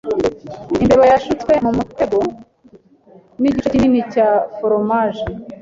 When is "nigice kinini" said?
3.39-4.01